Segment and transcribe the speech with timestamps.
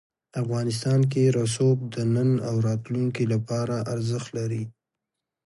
[0.41, 4.63] افغانستان کې رسوب د نن او راتلونکي لپاره ارزښت لري.